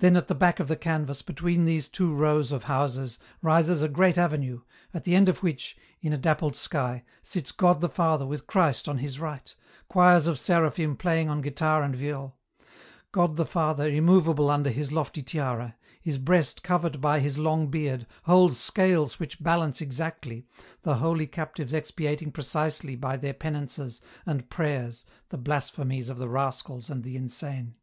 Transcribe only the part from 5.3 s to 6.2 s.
of which, in a